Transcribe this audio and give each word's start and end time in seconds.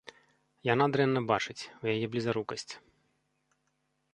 Яна 0.73 0.85
дрэнна 0.95 1.21
бачыць, 1.31 1.63
у 1.81 1.91
яе 1.93 2.05
блізарукасць. 2.15 2.67